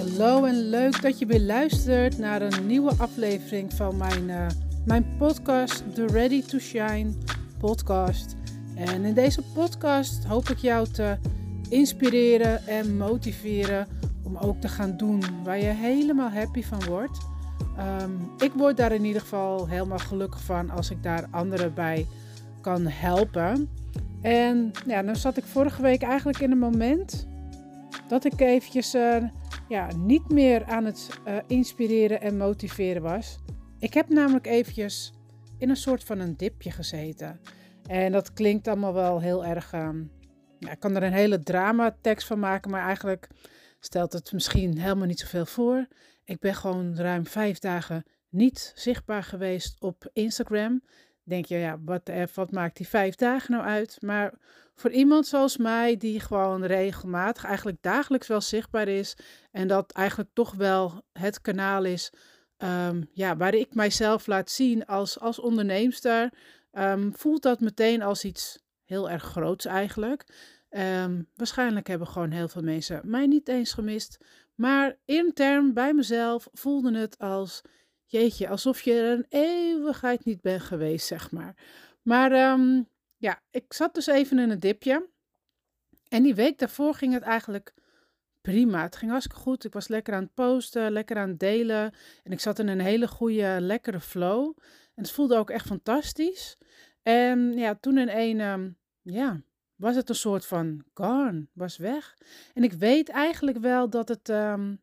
Hallo 0.00 0.44
en 0.44 0.68
leuk 0.68 1.02
dat 1.02 1.18
je 1.18 1.26
weer 1.26 1.40
luistert 1.40 2.18
naar 2.18 2.42
een 2.42 2.66
nieuwe 2.66 2.92
aflevering 2.96 3.72
van 3.72 3.96
mijn, 3.96 4.28
uh, 4.28 4.46
mijn 4.84 5.16
podcast, 5.18 5.94
The 5.94 6.06
Ready 6.06 6.42
to 6.42 6.58
Shine 6.58 7.12
podcast. 7.58 8.36
En 8.74 9.04
in 9.04 9.14
deze 9.14 9.42
podcast 9.54 10.24
hoop 10.24 10.48
ik 10.48 10.58
jou 10.58 10.88
te 10.88 11.18
inspireren 11.68 12.66
en 12.66 12.96
motiveren 12.96 13.86
om 14.22 14.36
ook 14.36 14.60
te 14.60 14.68
gaan 14.68 14.96
doen 14.96 15.22
waar 15.44 15.58
je 15.58 15.64
helemaal 15.64 16.30
happy 16.30 16.62
van 16.62 16.84
wordt. 16.84 17.18
Um, 18.02 18.30
ik 18.38 18.52
word 18.52 18.76
daar 18.76 18.92
in 18.92 19.04
ieder 19.04 19.20
geval 19.20 19.68
helemaal 19.68 19.98
gelukkig 19.98 20.40
van 20.42 20.70
als 20.70 20.90
ik 20.90 21.02
daar 21.02 21.26
anderen 21.30 21.74
bij 21.74 22.06
kan 22.60 22.86
helpen. 22.86 23.68
En 24.22 24.70
ja, 24.86 25.02
dan 25.02 25.16
zat 25.16 25.36
ik 25.36 25.44
vorige 25.44 25.82
week 25.82 26.02
eigenlijk 26.02 26.38
in 26.38 26.50
een 26.50 26.58
moment 26.58 27.26
dat 28.08 28.24
ik 28.24 28.40
eventjes 28.40 28.94
uh, 28.94 29.16
ja, 29.70 29.88
niet 29.96 30.28
meer 30.28 30.64
aan 30.64 30.84
het 30.84 31.08
uh, 31.26 31.36
inspireren 31.46 32.20
en 32.20 32.36
motiveren 32.36 33.02
was. 33.02 33.38
Ik 33.78 33.94
heb 33.94 34.08
namelijk 34.08 34.46
eventjes 34.46 35.12
in 35.58 35.70
een 35.70 35.76
soort 35.76 36.04
van 36.04 36.18
een 36.18 36.36
dipje 36.36 36.70
gezeten. 36.70 37.40
En 37.86 38.12
dat 38.12 38.32
klinkt 38.32 38.68
allemaal 38.68 38.94
wel 38.94 39.20
heel 39.20 39.44
erg. 39.44 39.72
Uh, 39.72 39.88
ja, 40.58 40.70
ik 40.70 40.80
kan 40.80 40.96
er 40.96 41.02
een 41.02 41.12
hele 41.12 41.42
dramatekst 41.42 42.26
van 42.26 42.38
maken, 42.38 42.70
maar 42.70 42.84
eigenlijk 42.84 43.28
stelt 43.80 44.12
het 44.12 44.32
misschien 44.32 44.78
helemaal 44.78 45.06
niet 45.06 45.20
zoveel 45.20 45.46
voor. 45.46 45.86
Ik 46.24 46.38
ben 46.38 46.54
gewoon 46.54 46.96
ruim 46.96 47.26
vijf 47.26 47.58
dagen 47.58 48.04
niet 48.28 48.72
zichtbaar 48.74 49.22
geweest 49.22 49.80
op 49.80 50.10
Instagram. 50.12 50.82
Denk 51.22 51.44
je, 51.44 51.56
ja, 51.56 51.78
wat, 51.84 52.10
wat 52.34 52.50
maakt 52.50 52.76
die 52.76 52.88
vijf 52.88 53.14
dagen 53.14 53.52
nou 53.52 53.64
uit? 53.64 53.96
Maar 54.00 54.34
voor 54.74 54.90
iemand 54.90 55.26
zoals 55.26 55.56
mij, 55.56 55.96
die 55.96 56.20
gewoon 56.20 56.64
regelmatig, 56.64 57.44
eigenlijk 57.44 57.78
dagelijks 57.80 58.26
wel 58.26 58.40
zichtbaar 58.40 58.88
is. 58.88 59.16
En 59.50 59.68
dat 59.68 59.92
eigenlijk 59.92 60.30
toch 60.32 60.54
wel 60.54 61.04
het 61.12 61.40
kanaal 61.40 61.84
is 61.84 62.12
um, 62.58 63.08
ja, 63.12 63.36
waar 63.36 63.54
ik 63.54 63.74
mijzelf 63.74 64.26
laat 64.26 64.50
zien 64.50 64.86
als, 64.86 65.20
als 65.20 65.38
onderneemster. 65.38 66.32
Um, 66.72 67.16
voelt 67.16 67.42
dat 67.42 67.60
meteen 67.60 68.02
als 68.02 68.24
iets 68.24 68.58
heel 68.84 69.10
erg 69.10 69.22
groots 69.22 69.64
eigenlijk. 69.64 70.24
Um, 70.70 71.28
waarschijnlijk 71.34 71.86
hebben 71.86 72.06
gewoon 72.06 72.30
heel 72.30 72.48
veel 72.48 72.62
mensen 72.62 73.00
mij 73.04 73.26
niet 73.26 73.48
eens 73.48 73.72
gemist. 73.72 74.18
Maar 74.54 74.96
intern 75.04 75.74
bij 75.74 75.94
mezelf 75.94 76.48
voelde 76.52 76.98
het 76.98 77.18
als, 77.18 77.62
jeetje, 78.10 78.48
alsof 78.48 78.80
je 78.80 78.92
er 78.92 79.12
een 79.12 79.26
eeuwigheid 79.28 80.24
niet 80.24 80.40
bent 80.40 80.62
geweest, 80.62 81.06
zeg 81.06 81.30
maar. 81.30 81.54
Maar 82.02 82.52
um, 82.52 82.88
ja, 83.16 83.42
ik 83.50 83.72
zat 83.72 83.94
dus 83.94 84.06
even 84.06 84.38
in 84.38 84.50
een 84.50 84.60
dipje. 84.60 85.08
En 86.08 86.22
die 86.22 86.34
week 86.34 86.58
daarvoor 86.58 86.94
ging 86.94 87.12
het 87.12 87.22
eigenlijk 87.22 87.74
prima. 88.40 88.82
Het 88.82 88.96
ging 88.96 89.10
hartstikke 89.10 89.42
goed. 89.42 89.64
Ik 89.64 89.72
was 89.72 89.88
lekker 89.88 90.14
aan 90.14 90.22
het 90.22 90.34
posten, 90.34 90.92
lekker 90.92 91.16
aan 91.16 91.28
het 91.28 91.38
delen. 91.38 91.94
En 92.22 92.32
ik 92.32 92.40
zat 92.40 92.58
in 92.58 92.68
een 92.68 92.80
hele 92.80 93.08
goede, 93.08 93.56
lekkere 93.60 94.00
flow. 94.00 94.56
En 94.94 95.02
het 95.02 95.10
voelde 95.10 95.36
ook 95.36 95.50
echt 95.50 95.66
fantastisch. 95.66 96.58
En 97.02 97.52
ja, 97.52 97.74
toen 97.74 97.98
in 97.98 98.08
een, 98.08 98.40
um, 98.40 98.78
ja, 99.02 99.42
was 99.76 99.96
het 99.96 100.08
een 100.08 100.14
soort 100.14 100.46
van 100.46 100.84
gone, 100.94 101.46
was 101.52 101.76
weg. 101.76 102.16
En 102.54 102.62
ik 102.62 102.72
weet 102.72 103.08
eigenlijk 103.08 103.58
wel 103.58 103.90
dat 103.90 104.08
het, 104.08 104.28
um, 104.28 104.80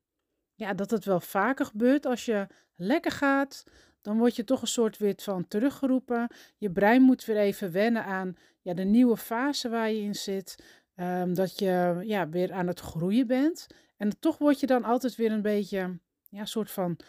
ja, 0.57 0.73
dat 0.73 0.91
het 0.91 1.05
wel 1.05 1.19
vaker 1.19 1.65
gebeurt 1.65 2.05
als 2.05 2.25
je 2.25 2.47
lekker 2.75 3.11
gaat. 3.11 3.63
Dan 4.01 4.17
word 4.17 4.35
je 4.35 4.43
toch 4.43 4.61
een 4.61 4.67
soort 4.67 4.97
weer 4.97 5.13
van 5.15 5.47
teruggeroepen. 5.47 6.27
Je 6.57 6.71
brein 6.71 7.01
moet 7.01 7.25
weer 7.25 7.37
even 7.37 7.71
wennen 7.71 8.03
aan 8.03 8.35
ja, 8.61 8.73
de 8.73 8.83
nieuwe 8.83 9.17
fase 9.17 9.69
waar 9.69 9.91
je 9.91 10.01
in 10.01 10.15
zit. 10.15 10.63
Um, 10.95 11.33
dat 11.33 11.59
je 11.59 12.01
ja, 12.03 12.29
weer 12.29 12.53
aan 12.53 12.67
het 12.67 12.79
groeien 12.79 13.27
bent. 13.27 13.67
En 13.97 14.19
toch 14.19 14.37
word 14.37 14.59
je 14.59 14.67
dan 14.67 14.83
altijd 14.83 15.15
weer 15.15 15.31
een 15.31 15.41
beetje, 15.41 15.99
ja, 16.29 16.45
soort 16.45 16.71
van 16.71 16.99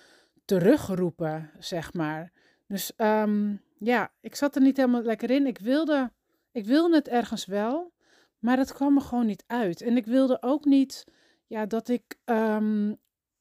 teruggeroepen, 0.44 1.50
zeg 1.58 1.92
maar. 1.92 2.32
Dus 2.66 2.92
um, 2.97 3.62
ja, 3.78 4.12
ik 4.20 4.34
zat 4.34 4.54
er 4.54 4.62
niet 4.62 4.76
helemaal 4.76 5.03
lekker 5.03 5.31
in. 5.31 5.47
Ik 5.47 5.58
wilde 5.58 6.10
ik 6.53 6.66
wilde 6.66 6.97
het 6.97 7.08
ergens 7.08 7.47
wel, 7.47 7.92
maar 8.38 8.58
het 8.58 8.72
kwam 8.72 8.97
er 8.97 9.03
gewoon 9.03 9.26
niet 9.26 9.44
uit. 9.47 9.81
En 9.81 9.97
ik 9.97 10.06
wilde 10.06 10.42
ook 10.42 10.64
niet 10.64 11.04
ja, 11.47 11.66
dat 11.66 11.88
ik 11.88 12.19
um, 12.25 12.98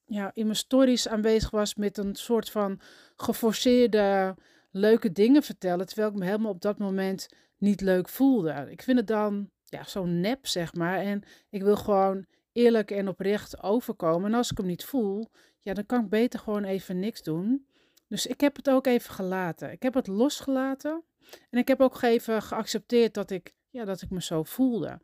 ja, 0.08 0.30
in 0.34 0.44
mijn 0.44 0.56
stories 0.56 1.08
aanwezig 1.08 1.50
was 1.50 1.74
met 1.74 1.98
een 1.98 2.14
soort 2.14 2.50
van 2.50 2.80
geforceerde 3.16 4.34
leuke 4.70 5.12
dingen 5.12 5.42
vertellen, 5.42 5.86
terwijl 5.86 6.08
ik 6.08 6.16
me 6.16 6.24
helemaal 6.24 6.50
op 6.50 6.60
dat 6.60 6.78
moment 6.78 7.28
niet 7.58 7.80
leuk 7.80 8.08
voelde. 8.08 8.66
Ik 8.70 8.82
vind 8.82 8.98
het 8.98 9.06
dan 9.06 9.50
ja, 9.64 9.84
zo 9.84 10.04
nep, 10.04 10.46
zeg 10.46 10.74
maar. 10.74 10.98
En 10.98 11.22
ik 11.50 11.62
wil 11.62 11.76
gewoon 11.76 12.26
eerlijk 12.52 12.90
en 12.90 13.08
oprecht 13.08 13.62
overkomen. 13.62 14.30
En 14.30 14.36
als 14.36 14.50
ik 14.50 14.56
hem 14.56 14.66
niet 14.66 14.84
voel, 14.84 15.30
ja, 15.60 15.74
dan 15.74 15.86
kan 15.86 16.04
ik 16.04 16.08
beter 16.08 16.38
gewoon 16.38 16.64
even 16.64 16.98
niks 16.98 17.22
doen. 17.22 17.66
Dus 18.08 18.26
ik 18.26 18.40
heb 18.40 18.56
het 18.56 18.70
ook 18.70 18.86
even 18.86 19.14
gelaten. 19.14 19.70
Ik 19.70 19.82
heb 19.82 19.94
het 19.94 20.06
losgelaten. 20.06 21.02
En 21.50 21.58
ik 21.58 21.68
heb 21.68 21.80
ook 21.80 22.02
even 22.02 22.42
geaccepteerd 22.42 23.14
dat 23.14 23.30
ik, 23.30 23.54
ja, 23.70 23.84
dat 23.84 24.02
ik 24.02 24.10
me 24.10 24.22
zo 24.22 24.42
voelde. 24.42 25.00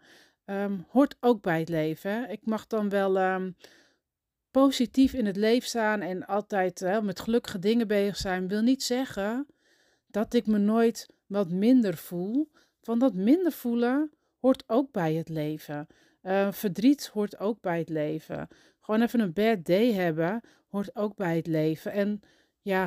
Um, 0.47 0.87
hoort 0.89 1.17
ook 1.21 1.43
bij 1.43 1.59
het 1.59 1.69
leven. 1.69 2.31
Ik 2.31 2.47
mag 2.47 2.67
dan 2.67 2.89
wel 2.89 3.17
um, 3.21 3.57
positief 4.55 5.13
in 5.13 5.27
het 5.27 5.37
leven 5.37 5.69
staan 5.69 6.01
en 6.01 6.27
altijd 6.27 6.81
uh, 6.81 7.01
met 7.01 7.21
gelukkige 7.21 7.59
dingen 7.59 7.87
bezig 7.87 8.17
zijn. 8.17 8.49
Wil 8.49 8.63
niet 8.63 8.83
zeggen 8.83 9.47
dat 10.07 10.35
ik 10.35 10.47
me 10.47 10.59
nooit 10.59 11.09
wat 11.27 11.51
minder 11.51 11.97
voel. 11.97 12.51
Van 12.81 12.99
dat 12.99 13.15
minder 13.15 13.53
voelen 13.53 14.13
hoort 14.41 14.65
ook 14.67 14.93
bij 14.93 15.15
het 15.15 15.29
leven. 15.29 15.87
Uh, 16.23 16.53
verdriet 16.53 17.07
hoort 17.07 17.39
ook 17.39 17.61
bij 17.61 17.79
het 17.79 17.89
leven. 17.89 18.49
Gewoon 18.81 19.03
even 19.03 19.21
een 19.21 19.33
bad 19.33 19.65
day 19.65 19.93
hebben 19.93 20.41
hoort 20.69 20.97
ook 20.97 21.17
bij 21.17 21.37
het 21.37 21.47
leven. 21.47 21.93
En 21.93 22.21
ja, 22.63 22.87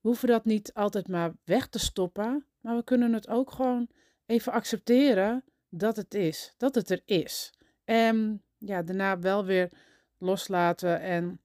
we 0.00 0.08
hoeven 0.08 0.28
dat 0.28 0.44
niet 0.44 0.72
altijd 0.72 1.08
maar 1.08 1.32
weg 1.44 1.68
te 1.68 1.78
stoppen. 1.78 2.46
Maar 2.60 2.76
we 2.76 2.84
kunnen 2.84 3.12
het 3.12 3.28
ook 3.28 3.50
gewoon 3.50 3.88
even 4.26 4.52
accepteren 4.52 5.44
dat 5.68 5.96
het 5.96 6.14
is. 6.14 6.54
Dat 6.56 6.74
het 6.74 6.90
er 6.90 7.02
is. 7.04 7.52
En 7.84 8.42
ja, 8.58 8.82
daarna 8.82 9.18
wel 9.18 9.44
weer 9.44 9.70
loslaten 10.24 11.00
en 11.00 11.40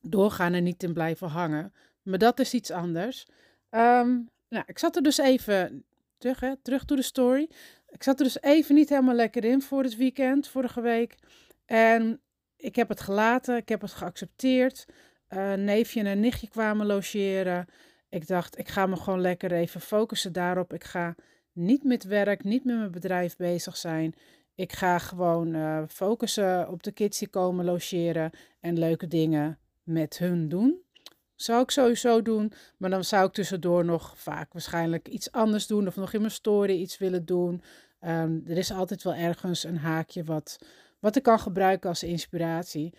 doorgaan 0.00 0.52
en 0.52 0.62
niet 0.62 0.82
in 0.82 0.92
blijven 0.92 1.28
hangen. 1.28 1.72
Maar 2.02 2.18
dat 2.18 2.38
is 2.38 2.54
iets 2.54 2.70
anders. 2.70 3.26
Um, 3.70 4.30
nou, 4.48 4.64
ik 4.66 4.78
zat 4.78 4.96
er 4.96 5.02
dus 5.02 5.18
even 5.18 5.84
terug, 6.18 6.40
hè, 6.40 6.56
terug 6.62 6.84
to 6.84 6.96
de 6.96 7.02
story. 7.02 7.50
Ik 7.88 8.02
zat 8.02 8.18
er 8.18 8.24
dus 8.24 8.42
even 8.42 8.74
niet 8.74 8.88
helemaal 8.88 9.14
lekker 9.14 9.44
in 9.44 9.62
voor 9.62 9.82
het 9.82 9.96
weekend, 9.96 10.48
vorige 10.48 10.80
week. 10.80 11.16
En 11.64 12.20
ik 12.56 12.76
heb 12.76 12.88
het 12.88 13.00
gelaten, 13.00 13.56
ik 13.56 13.68
heb 13.68 13.80
het 13.80 13.92
geaccepteerd. 13.92 14.86
Uh, 15.28 15.52
neefje 15.52 16.02
en 16.02 16.20
nichtje 16.20 16.48
kwamen 16.48 16.86
logeren. 16.86 17.66
Ik 18.08 18.26
dacht, 18.26 18.58
ik 18.58 18.68
ga 18.68 18.86
me 18.86 18.96
gewoon 18.96 19.20
lekker 19.20 19.52
even 19.52 19.80
focussen 19.80 20.32
daarop. 20.32 20.72
Ik 20.72 20.84
ga 20.84 21.14
niet 21.52 21.84
met 21.84 22.04
werk, 22.04 22.44
niet 22.44 22.64
met 22.64 22.76
mijn 22.76 22.90
bedrijf 22.90 23.36
bezig 23.36 23.76
zijn. 23.76 24.14
Ik 24.56 24.72
ga 24.72 24.98
gewoon 24.98 25.54
uh, 25.54 25.82
focussen 25.88 26.68
op 26.68 26.82
de 26.82 26.92
kids 26.92 27.18
die 27.18 27.28
komen 27.28 27.64
logeren 27.64 28.30
en 28.60 28.78
leuke 28.78 29.06
dingen 29.06 29.58
met 29.82 30.18
hun 30.18 30.48
doen. 30.48 30.80
Zou 31.34 31.62
ik 31.62 31.70
sowieso 31.70 32.22
doen, 32.22 32.52
maar 32.76 32.90
dan 32.90 33.04
zou 33.04 33.26
ik 33.26 33.32
tussendoor 33.32 33.84
nog 33.84 34.18
vaak 34.18 34.52
waarschijnlijk 34.52 35.08
iets 35.08 35.32
anders 35.32 35.66
doen 35.66 35.86
of 35.86 35.96
nog 35.96 36.12
in 36.12 36.20
mijn 36.20 36.32
story 36.32 36.80
iets 36.80 36.98
willen 36.98 37.24
doen. 37.24 37.62
Um, 38.00 38.42
er 38.46 38.56
is 38.56 38.72
altijd 38.72 39.02
wel 39.02 39.14
ergens 39.14 39.64
een 39.64 39.78
haakje 39.78 40.24
wat, 40.24 40.58
wat 40.98 41.16
ik 41.16 41.22
kan 41.22 41.40
gebruiken 41.40 41.88
als 41.88 42.02
inspiratie. 42.02 42.94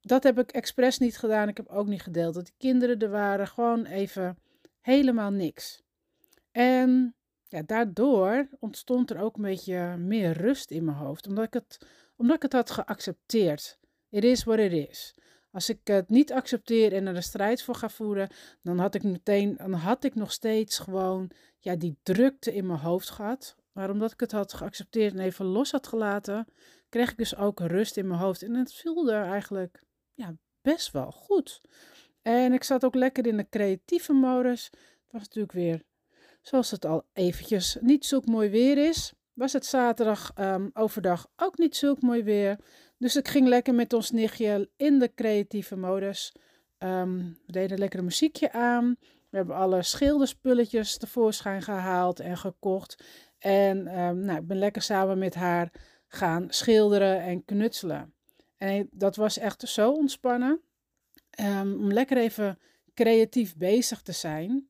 Dat 0.00 0.22
heb 0.22 0.38
ik 0.38 0.50
expres 0.50 0.98
niet 0.98 1.18
gedaan. 1.18 1.48
Ik 1.48 1.56
heb 1.56 1.68
ook 1.68 1.86
niet 1.86 2.02
gedeeld 2.02 2.34
dat 2.34 2.44
die 2.44 2.54
kinderen 2.58 2.98
er 2.98 3.10
waren. 3.10 3.46
Gewoon 3.46 3.84
even 3.84 4.38
helemaal 4.80 5.30
niks. 5.30 5.82
En 6.52 7.14
ja, 7.48 7.62
daardoor 7.62 8.48
ontstond 8.58 9.10
er 9.10 9.20
ook 9.20 9.36
een 9.36 9.42
beetje 9.42 9.96
meer 9.96 10.32
rust 10.32 10.70
in 10.70 10.84
mijn 10.84 10.96
hoofd, 10.96 11.26
omdat 11.26 11.44
ik 11.44 11.54
het, 11.54 11.78
omdat 12.16 12.36
ik 12.36 12.42
het 12.42 12.52
had 12.52 12.70
geaccepteerd. 12.70 13.78
It 14.10 14.24
is 14.24 14.44
what 14.44 14.58
it 14.58 14.72
is. 14.72 15.14
Als 15.50 15.68
ik 15.68 15.80
het 15.84 16.08
niet 16.08 16.32
accepteer 16.32 16.92
en 16.92 17.06
er 17.06 17.16
een 17.16 17.22
strijd 17.22 17.62
voor 17.62 17.74
ga 17.74 17.88
voeren, 17.88 18.28
dan 18.62 18.78
had 18.78 18.94
ik 18.94 19.02
meteen, 19.02 19.56
dan 19.56 19.72
had 19.72 20.04
ik 20.04 20.14
nog 20.14 20.32
steeds 20.32 20.78
gewoon 20.78 21.30
ja, 21.58 21.76
die 21.76 21.98
drukte 22.02 22.54
in 22.54 22.66
mijn 22.66 22.78
hoofd 22.78 23.10
gehad. 23.10 23.56
Maar 23.72 23.90
omdat 23.90 24.12
ik 24.12 24.20
het 24.20 24.32
had 24.32 24.52
geaccepteerd 24.52 25.12
en 25.12 25.20
even 25.20 25.44
los 25.44 25.70
had 25.70 25.86
gelaten, 25.86 26.46
kreeg 26.88 27.10
ik 27.10 27.16
dus 27.16 27.36
ook 27.36 27.60
rust 27.60 27.96
in 27.96 28.06
mijn 28.06 28.20
hoofd. 28.20 28.42
En 28.42 28.54
het 28.54 28.74
voelde 28.74 29.12
eigenlijk 29.12 29.82
ja, 30.14 30.36
best 30.62 30.92
wel 30.92 31.10
goed. 31.10 31.60
En 32.22 32.52
ik 32.52 32.64
zat 32.64 32.84
ook 32.84 32.94
lekker 32.94 33.26
in 33.26 33.36
de 33.36 33.48
creatieve 33.48 34.12
modus. 34.12 34.64
Het 34.64 35.12
was 35.12 35.22
natuurlijk 35.22 35.52
weer, 35.52 35.82
zoals 36.48 36.70
het 36.70 36.84
al 36.84 37.04
eventjes 37.12 37.76
niet 37.80 38.06
zulk 38.06 38.26
mooi 38.26 38.48
weer 38.48 38.78
is, 38.78 39.12
was 39.32 39.52
het 39.52 39.66
zaterdag 39.66 40.32
um, 40.38 40.70
overdag 40.72 41.26
ook 41.36 41.58
niet 41.58 41.76
zulk 41.76 42.02
mooi 42.02 42.22
weer. 42.22 42.58
Dus 42.98 43.16
ik 43.16 43.28
ging 43.28 43.48
lekker 43.48 43.74
met 43.74 43.92
ons 43.92 44.10
nichtje 44.10 44.70
in 44.76 44.98
de 44.98 45.14
creatieve 45.14 45.76
modus. 45.76 46.34
Um, 46.78 47.38
we 47.46 47.52
deden 47.52 47.78
lekker 47.78 47.98
een 47.98 48.04
muziekje 48.04 48.52
aan. 48.52 48.96
We 49.30 49.36
hebben 49.36 49.56
alle 49.56 49.82
schilderspulletjes 49.82 50.98
tevoorschijn 50.98 51.62
gehaald 51.62 52.20
en 52.20 52.36
gekocht. 52.36 53.04
En 53.38 53.98
um, 53.98 54.18
nou, 54.18 54.38
ik 54.38 54.46
ben 54.46 54.58
lekker 54.58 54.82
samen 54.82 55.18
met 55.18 55.34
haar 55.34 55.72
gaan 56.06 56.46
schilderen 56.48 57.20
en 57.20 57.44
knutselen. 57.44 58.14
En 58.56 58.88
dat 58.90 59.16
was 59.16 59.38
echt 59.38 59.68
zo 59.68 59.90
ontspannen. 59.90 60.60
Om 61.62 61.92
lekker 61.92 62.16
even 62.16 62.58
creatief 62.94 63.56
bezig 63.56 64.02
te 64.02 64.12
zijn. 64.12 64.68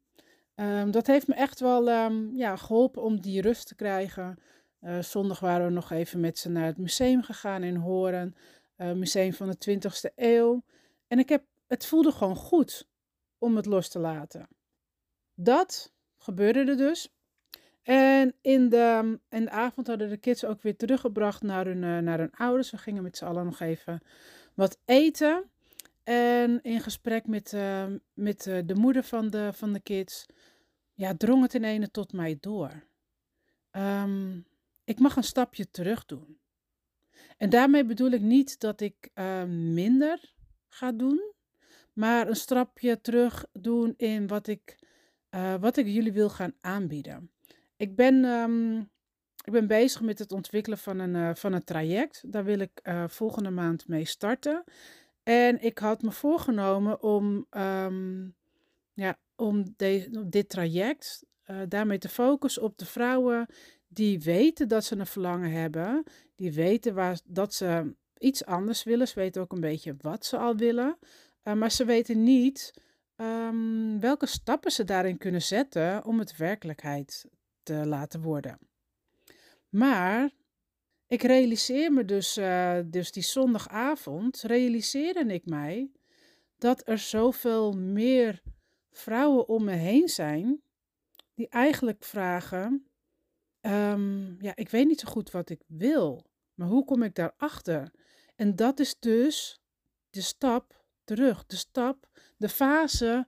Um, 0.61 0.91
dat 0.91 1.07
heeft 1.07 1.27
me 1.27 1.35
echt 1.35 1.61
wel 1.61 1.89
um, 1.89 2.37
ja, 2.37 2.57
geholpen 2.57 3.03
om 3.03 3.21
die 3.21 3.41
rust 3.41 3.67
te 3.67 3.75
krijgen. 3.75 4.39
Uh, 4.83 4.99
zondag 4.99 5.41
waren 5.41 5.67
we 5.67 5.73
nog 5.73 5.91
even 5.91 6.21
met 6.21 6.39
ze 6.39 6.49
naar 6.49 6.67
het 6.67 6.79
museum 6.79 7.23
gegaan 7.23 7.63
in 7.63 7.77
Horen. 7.77 8.37
Uh, 8.77 8.93
museum 8.93 9.33
van 9.33 9.51
de 9.51 9.81
20ste 9.81 10.15
eeuw. 10.17 10.63
En 11.07 11.19
ik 11.19 11.29
heb, 11.29 11.45
het 11.67 11.87
voelde 11.87 12.13
gewoon 12.13 12.37
goed 12.37 12.89
om 13.39 13.57
het 13.57 13.67
los 13.67 13.89
te 13.89 13.99
laten. 13.99 14.49
Dat 15.35 15.93
gebeurde 16.17 16.65
er 16.65 16.77
dus. 16.77 17.09
En 17.83 18.35
in 18.41 18.69
de, 18.69 19.19
in 19.29 19.45
de 19.45 19.51
avond 19.51 19.87
hadden 19.87 20.09
de 20.09 20.17
kids 20.17 20.45
ook 20.45 20.63
weer 20.63 20.77
teruggebracht 20.77 21.43
naar 21.43 21.65
hun, 21.67 21.83
uh, 21.83 21.99
naar 21.99 22.19
hun 22.19 22.33
ouders. 22.33 22.71
We 22.71 22.79
gingen 22.79 23.03
met 23.03 23.17
z'n 23.17 23.25
allen 23.25 23.45
nog 23.45 23.61
even 23.61 24.03
wat 24.55 24.79
eten. 24.85 25.51
En 26.05 26.63
in 26.63 26.81
gesprek 26.81 27.27
met, 27.27 27.57
met 28.15 28.43
de 28.43 28.75
moeder 28.75 29.03
van 29.03 29.31
de, 29.31 29.53
van 29.53 29.73
de 29.73 29.81
kids, 29.81 30.27
ja, 30.99 31.17
drong 31.17 31.43
het 31.43 31.55
in 31.55 31.65
ene 31.65 31.91
tot 31.91 32.13
mij 32.13 32.39
door. 32.41 32.83
Um, 33.73 34.47
ik 34.85 34.99
mag 34.99 35.17
een 35.17 35.25
stapje 35.25 35.71
terug 35.71 36.07
doen. 36.07 36.39
En 37.37 37.51
daarmee 37.51 37.85
bedoel 37.85 38.11
ik 38.11 38.21
niet 38.21 38.61
dat 38.61 38.81
ik 38.81 39.11
uh, 39.15 39.45
minder 39.45 40.35
ga 40.69 40.93
doen, 40.93 41.33
maar 41.93 42.29
een 42.29 42.37
stapje 42.37 43.01
terug 43.01 43.47
doen 43.53 43.95
in 43.97 44.27
wat 44.27 44.47
ik, 44.47 44.79
wat 45.61 45.77
ik 45.77 45.87
jullie 45.87 46.13
wil 46.13 46.31
gaan 46.31 46.55
aanbieden. 46.61 47.31
Ik 47.77 47.97
ben, 47.97 48.25
um, 48.25 48.79
ik 49.45 49.53
ben 49.53 49.67
bezig 49.67 50.01
met 50.01 50.19
het 50.19 50.33
ontwikkelen 50.33 50.79
van 50.79 50.99
een, 50.99 51.37
van 51.37 51.53
een 51.53 51.65
traject. 51.65 52.33
Daar 52.33 52.45
wil 52.45 52.59
ik 52.59 52.81
volgende 53.07 53.51
maand 53.51 53.89
mee 53.89 54.05
starten. 54.05 54.65
En 55.23 55.63
ik 55.63 55.79
had 55.79 56.03
me 56.03 56.11
voorgenomen 56.11 57.03
om, 57.03 57.47
ja, 58.93 59.19
om 59.39 59.75
dit 60.27 60.49
traject 60.49 61.25
uh, 61.47 61.61
daarmee 61.69 61.99
te 61.99 62.09
focussen 62.09 62.63
op 62.63 62.79
de 62.79 62.87
vrouwen 62.87 63.47
die 63.89 64.21
weten 64.21 64.69
dat 64.69 64.85
ze 64.85 64.97
een 64.97 65.07
verlangen 65.07 65.51
hebben, 65.51 66.05
die 66.37 66.53
weten 66.53 66.95
waar, 66.95 67.21
dat 67.25 67.55
ze 67.55 67.95
iets 68.19 68.45
anders 68.45 68.83
willen. 68.83 69.09
Ze 69.09 69.15
weten 69.15 69.43
ook 69.43 69.53
een 69.53 69.61
beetje 69.61 69.97
wat 70.01 70.27
ze 70.27 70.37
al 70.37 70.57
willen, 70.57 70.99
uh, 71.45 71.55
maar 71.55 71.71
ze 71.71 71.85
weten 71.85 72.23
niet 72.23 72.73
um, 73.17 74.01
welke 74.01 74.27
stappen 74.27 74.71
ze 74.71 74.85
daarin 74.85 75.19
kunnen 75.19 75.43
zetten 75.43 76.05
om 76.05 76.19
het 76.19 76.37
werkelijkheid 76.37 77.27
te 77.63 77.87
laten 77.87 78.23
worden. 78.23 78.59
Maar 79.69 80.31
ik 81.07 81.23
realiseer 81.23 81.93
me 81.93 82.05
dus, 82.05 82.39
uh, 82.39 82.79
dus 82.87 83.13
die 83.13 83.23
zondagavond, 83.23 84.43
realiseerde 84.43 85.33
ik 85.33 85.47
mij 85.47 85.91
dat 86.59 86.89
er 86.89 86.99
zoveel 86.99 87.73
meer 87.73 88.43
vrouwen 88.91 89.49
om 89.49 89.65
me 89.65 89.73
heen 89.73 90.09
zijn 90.09 90.63
die 91.35 91.49
eigenlijk 91.49 92.05
vragen, 92.05 92.87
um, 93.61 94.37
ja, 94.41 94.57
ik 94.57 94.69
weet 94.69 94.87
niet 94.87 95.01
zo 95.01 95.09
goed 95.09 95.31
wat 95.31 95.51
ik 95.51 95.63
wil, 95.67 96.25
maar 96.55 96.69
hoe 96.69 96.85
kom 96.85 97.03
ik 97.03 97.15
daarachter? 97.15 97.93
En 98.37 98.57
dat 98.57 98.81
is 98.81 98.99
dus 98.99 99.61
de 100.11 100.21
stap 100.21 100.85
terug, 101.05 101.47
de 101.47 101.57
stap, 101.57 102.09
de 102.37 102.49
fase 102.49 103.27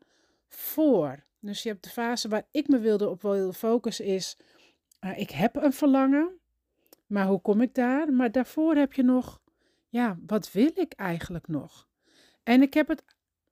voor. 0.48 1.24
Dus 1.40 1.62
je 1.62 1.68
hebt 1.68 1.84
de 1.84 1.90
fase 1.90 2.28
waar 2.28 2.46
ik 2.50 2.68
me 2.68 2.78
wilde 2.78 3.08
op 3.08 3.22
wilde 3.22 3.52
focussen 3.52 4.04
is, 4.04 4.36
uh, 5.00 5.18
ik 5.18 5.30
heb 5.30 5.56
een 5.56 5.72
verlangen, 5.72 6.38
maar 7.06 7.26
hoe 7.26 7.40
kom 7.40 7.60
ik 7.60 7.74
daar? 7.74 8.12
Maar 8.12 8.32
daarvoor 8.32 8.74
heb 8.74 8.92
je 8.92 9.02
nog, 9.02 9.40
ja, 9.88 10.18
wat 10.26 10.52
wil 10.52 10.70
ik 10.74 10.92
eigenlijk 10.92 11.48
nog? 11.48 11.88
En 12.42 12.62
ik 12.62 12.74
heb 12.74 12.88
het 12.88 13.04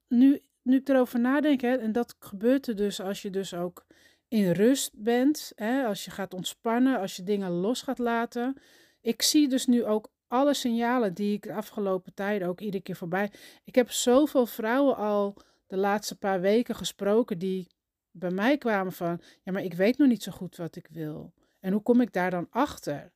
nu, 0.09 0.43
nu 0.63 0.77
ik 0.77 0.89
erover 0.89 1.21
nadenk, 1.21 1.61
hè, 1.61 1.77
en 1.77 1.93
dat 1.93 2.17
gebeurt 2.19 2.67
er 2.67 2.77
dus 2.77 3.01
als 3.01 3.23
je 3.23 3.31
dus 3.31 3.55
ook 3.55 3.87
in 4.29 4.51
rust 4.51 4.91
bent, 4.95 5.53
hè, 5.55 5.85
als 5.85 6.05
je 6.05 6.11
gaat 6.11 6.35
ontspannen, 6.35 6.99
als 6.99 7.17
je 7.17 7.23
dingen 7.23 7.51
los 7.51 7.83
gaat 7.83 7.99
laten. 7.99 8.57
Ik 9.01 9.23
zie 9.23 9.49
dus 9.49 9.67
nu 9.67 9.85
ook 9.85 10.11
alle 10.27 10.55
signalen 10.55 11.15
die 11.15 11.33
ik 11.35 11.43
de 11.43 11.55
afgelopen 11.55 12.15
tijd 12.15 12.43
ook 12.43 12.61
iedere 12.61 12.83
keer 12.83 12.97
voorbij. 12.97 13.33
Ik 13.65 13.75
heb 13.75 13.91
zoveel 13.91 14.47
vrouwen 14.47 14.97
al 14.97 15.37
de 15.67 15.77
laatste 15.77 16.17
paar 16.17 16.41
weken 16.41 16.75
gesproken 16.75 17.39
die 17.39 17.69
bij 18.11 18.31
mij 18.31 18.59
kwamen 18.59 18.93
van, 18.93 19.21
ja, 19.43 19.53
maar 19.53 19.63
ik 19.63 19.75
weet 19.75 19.99
nog 19.99 20.09
niet 20.09 20.23
zo 20.23 20.33
goed 20.33 20.57
wat 20.57 20.77
ik 20.77 20.87
wil. 20.91 21.33
En 21.61 21.73
hoe 21.73 21.83
kom 21.83 22.01
ik 22.01 22.13
daar 22.13 22.31
dan 22.31 22.47
achter? 22.51 23.13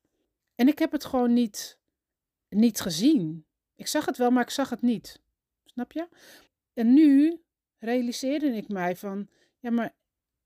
En 0.54 0.68
ik 0.68 0.78
heb 0.78 0.92
het 0.92 1.04
gewoon 1.04 1.32
niet, 1.32 1.78
niet 2.48 2.80
gezien. 2.80 3.46
Ik 3.74 3.86
zag 3.86 4.06
het 4.06 4.16
wel, 4.16 4.30
maar 4.30 4.42
ik 4.42 4.50
zag 4.50 4.70
het 4.70 4.82
niet. 4.82 5.20
Snap 5.64 5.92
je? 5.92 6.08
En 6.72 6.92
nu 6.92 7.42
realiseerde 7.78 8.46
ik 8.46 8.69
mij 8.69 8.96
van, 8.96 9.28
ja, 9.58 9.70
maar 9.70 9.94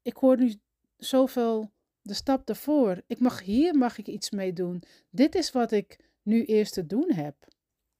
ik 0.02 0.16
hoor 0.16 0.38
nu 0.38 0.54
zoveel 0.96 1.72
de 2.02 2.14
stap 2.14 2.46
daarvoor. 2.46 3.02
Ik 3.06 3.18
mag 3.18 3.42
hier 3.42 3.74
mag 3.74 3.98
ik 3.98 4.06
iets 4.06 4.30
mee 4.30 4.52
doen. 4.52 4.82
Dit 5.10 5.34
is 5.34 5.50
wat 5.50 5.72
ik 5.72 5.98
nu 6.22 6.44
eerst 6.44 6.72
te 6.72 6.86
doen 6.86 7.12
heb. 7.12 7.36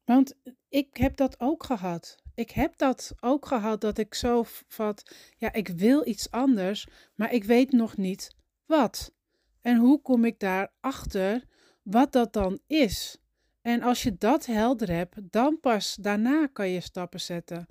Want 0.05 0.35
ik 0.69 0.97
heb 0.97 1.17
dat 1.17 1.41
ook 1.41 1.65
gehad. 1.65 2.17
Ik 2.35 2.51
heb 2.51 2.77
dat 2.77 3.13
ook 3.21 3.47
gehad 3.47 3.81
dat 3.81 3.99
ik 3.99 4.15
zo 4.15 4.43
vat, 4.69 5.15
ja, 5.37 5.53
ik 5.53 5.69
wil 5.69 6.07
iets 6.07 6.31
anders, 6.31 6.87
maar 7.15 7.33
ik 7.33 7.45
weet 7.45 7.73
nog 7.73 7.97
niet 7.97 8.37
wat. 8.67 9.13
En 9.61 9.77
hoe 9.77 10.01
kom 10.03 10.25
ik 10.25 10.41
daarachter 10.41 11.45
wat 11.83 12.13
dat 12.13 12.33
dan 12.33 12.59
is. 12.67 13.19
En 13.63 13.83
als 13.83 14.03
je 14.03 14.17
dat 14.19 14.47
helder 14.47 14.91
hebt, 14.91 15.33
dan 15.33 15.61
pas 15.61 15.95
daarna 16.01 16.47
kan 16.47 16.69
je 16.69 16.81
stappen 16.81 17.21
zetten. 17.21 17.67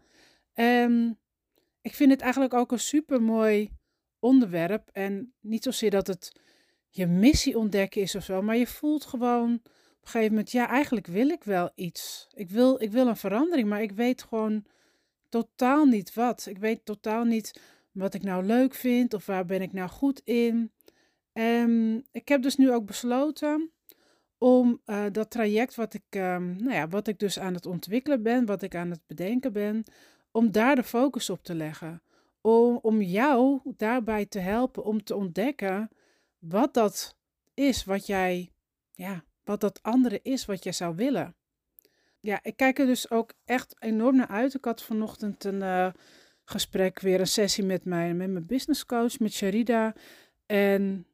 En 0.55 1.19
ik 1.81 1.95
vind 1.95 2.11
het 2.11 2.21
eigenlijk 2.21 2.53
ook 2.53 2.71
een 2.71 2.79
super 2.79 3.21
mooi 3.21 3.69
onderwerp. 4.19 4.89
En 4.91 5.33
niet 5.39 5.63
zozeer 5.63 5.91
dat 5.91 6.07
het 6.07 6.39
je 6.89 7.07
missie 7.07 7.57
ontdekken 7.57 8.01
is 8.01 8.15
of 8.15 8.23
zo, 8.23 8.41
maar 8.41 8.57
je 8.57 8.67
voelt 8.67 9.05
gewoon 9.05 9.53
op 9.53 10.01
een 10.01 10.07
gegeven 10.11 10.29
moment, 10.29 10.51
ja, 10.51 10.67
eigenlijk 10.67 11.07
wil 11.07 11.29
ik 11.29 11.43
wel 11.43 11.71
iets. 11.75 12.27
Ik 12.33 12.49
wil, 12.49 12.81
ik 12.81 12.91
wil 12.91 13.07
een 13.07 13.17
verandering, 13.17 13.69
maar 13.69 13.81
ik 13.81 13.91
weet 13.91 14.23
gewoon 14.23 14.65
totaal 15.29 15.85
niet 15.85 16.13
wat. 16.13 16.45
Ik 16.45 16.57
weet 16.57 16.85
totaal 16.85 17.23
niet 17.23 17.61
wat 17.91 18.13
ik 18.13 18.23
nou 18.23 18.43
leuk 18.43 18.73
vind 18.73 19.13
of 19.13 19.25
waar 19.25 19.45
ben 19.45 19.61
ik 19.61 19.73
nou 19.73 19.89
goed 19.89 20.21
in. 20.23 20.71
En 21.33 22.03
ik 22.11 22.27
heb 22.27 22.41
dus 22.41 22.55
nu 22.55 22.71
ook 22.71 22.85
besloten 22.85 23.71
om 24.37 24.81
uh, 24.85 25.05
dat 25.11 25.31
traject 25.31 25.75
wat 25.75 25.93
ik, 25.93 26.03
um, 26.09 26.55
nou 26.55 26.73
ja, 26.73 26.87
wat 26.87 27.07
ik 27.07 27.19
dus 27.19 27.39
aan 27.39 27.53
het 27.53 27.65
ontwikkelen 27.65 28.23
ben, 28.23 28.45
wat 28.45 28.61
ik 28.61 28.75
aan 28.75 28.89
het 28.89 29.01
bedenken 29.07 29.53
ben, 29.53 29.83
om 30.35 30.51
daar 30.51 30.75
de 30.75 30.83
focus 30.83 31.29
op 31.29 31.43
te 31.43 31.55
leggen. 31.55 32.01
Om, 32.41 32.79
om 32.81 33.01
jou 33.01 33.59
daarbij 33.63 34.25
te 34.25 34.39
helpen 34.39 34.83
om 34.83 35.03
te 35.03 35.15
ontdekken 35.15 35.89
wat 36.39 36.73
dat 36.73 37.15
is 37.53 37.83
wat 37.83 38.05
jij, 38.05 38.51
ja, 38.91 39.23
wat 39.43 39.61
dat 39.61 39.83
andere 39.83 40.19
is 40.23 40.45
wat 40.45 40.63
jij 40.63 40.73
zou 40.73 40.95
willen. 40.95 41.35
Ja, 42.19 42.39
ik 42.41 42.57
kijk 42.57 42.79
er 42.79 42.85
dus 42.85 43.09
ook 43.09 43.33
echt 43.45 43.75
enorm 43.79 44.15
naar 44.15 44.27
uit. 44.27 44.53
Ik 44.53 44.65
had 44.65 44.83
vanochtend 44.83 45.43
een 45.43 45.61
uh, 45.61 45.87
gesprek, 46.43 46.99
weer 46.99 47.19
een 47.19 47.27
sessie 47.27 47.63
met, 47.63 47.85
mijn, 47.85 48.17
met 48.17 48.29
mijn 48.29 48.45
business 48.45 48.85
coach, 48.85 49.19
met 49.19 49.33
Sharida. 49.33 49.93
En 50.45 51.07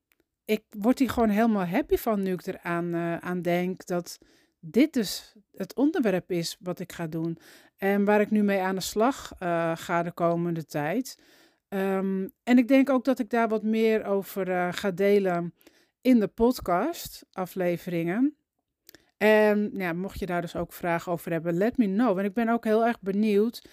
ik 0.45 0.63
word 0.69 0.99
hier 0.99 1.09
gewoon 1.09 1.29
helemaal 1.29 1.65
happy 1.65 1.95
van 1.95 2.21
nu 2.21 2.33
ik 2.33 2.45
eraan 2.45 2.95
uh, 2.95 3.17
aan 3.17 3.41
denk 3.41 3.85
dat 3.85 4.19
dit 4.59 4.93
dus 4.93 5.35
het 5.53 5.75
onderwerp 5.75 6.31
is 6.31 6.57
wat 6.59 6.79
ik 6.79 6.91
ga 6.91 7.07
doen. 7.07 7.37
En 7.83 8.05
waar 8.05 8.21
ik 8.21 8.31
nu 8.31 8.43
mee 8.43 8.59
aan 8.59 8.75
de 8.75 8.81
slag 8.81 9.31
uh, 9.39 9.71
ga 9.75 10.03
de 10.03 10.11
komende 10.11 10.65
tijd. 10.65 11.19
Um, 11.69 12.31
en 12.43 12.57
ik 12.57 12.67
denk 12.67 12.89
ook 12.89 13.05
dat 13.05 13.19
ik 13.19 13.29
daar 13.29 13.47
wat 13.47 13.63
meer 13.63 14.05
over 14.05 14.47
uh, 14.47 14.67
ga 14.71 14.91
delen 14.91 15.53
in 16.01 16.19
de 16.19 16.27
podcast 16.27 17.25
afleveringen. 17.31 18.35
En 19.17 19.71
ja, 19.73 19.93
mocht 19.93 20.19
je 20.19 20.25
daar 20.25 20.41
dus 20.41 20.55
ook 20.55 20.73
vragen 20.73 21.11
over 21.11 21.31
hebben, 21.31 21.57
let 21.57 21.77
me 21.77 21.85
know. 21.85 22.19
En 22.19 22.25
ik 22.25 22.33
ben 22.33 22.49
ook 22.49 22.63
heel 22.63 22.85
erg 22.85 22.99
benieuwd. 22.99 23.67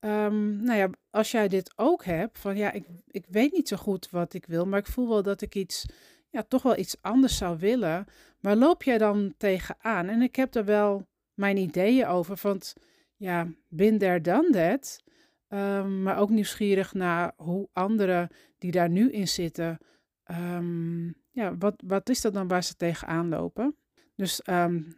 Um, 0.00 0.64
nou 0.64 0.78
ja, 0.78 0.90
als 1.10 1.30
jij 1.30 1.48
dit 1.48 1.72
ook 1.76 2.04
hebt, 2.04 2.38
van 2.38 2.56
ja, 2.56 2.72
ik, 2.72 2.84
ik 3.06 3.24
weet 3.28 3.52
niet 3.52 3.68
zo 3.68 3.76
goed 3.76 4.10
wat 4.10 4.34
ik 4.34 4.46
wil, 4.46 4.66
maar 4.66 4.78
ik 4.78 4.86
voel 4.86 5.08
wel 5.08 5.22
dat 5.22 5.40
ik 5.40 5.54
iets 5.54 5.86
ja, 6.28 6.42
toch 6.42 6.62
wel 6.62 6.78
iets 6.78 6.96
anders 7.00 7.36
zou 7.36 7.58
willen. 7.58 8.04
Maar 8.40 8.56
loop 8.56 8.82
jij 8.82 8.98
dan 8.98 9.34
tegenaan? 9.36 10.08
En 10.08 10.22
ik 10.22 10.36
heb 10.36 10.52
daar 10.52 10.64
wel 10.64 11.06
mijn 11.34 11.56
ideeën 11.56 12.06
over. 12.06 12.38
Want 12.42 12.74
ja, 13.16 13.48
bin 13.68 13.98
there, 13.98 14.20
done 14.20 14.50
that. 14.50 15.02
Um, 15.48 16.02
maar 16.02 16.18
ook 16.18 16.30
nieuwsgierig 16.30 16.94
naar 16.94 17.32
hoe 17.36 17.68
anderen 17.72 18.28
die 18.58 18.70
daar 18.70 18.90
nu 18.90 19.10
in 19.10 19.28
zitten. 19.28 19.78
Um, 20.30 21.14
ja, 21.30 21.56
wat, 21.56 21.82
wat 21.86 22.08
is 22.08 22.20
dat 22.20 22.34
dan 22.34 22.48
waar 22.48 22.64
ze 22.64 22.76
tegenaan 22.76 23.28
lopen? 23.28 23.76
Dus 24.16 24.40
um, 24.48 24.96